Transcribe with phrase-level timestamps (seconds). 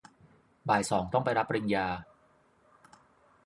[0.69, 1.87] บ่ายสองต้องไปรับปริญญา